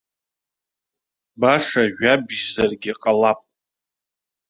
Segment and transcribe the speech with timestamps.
[1.39, 3.39] Баша жәабжьзаргьы ҟалап?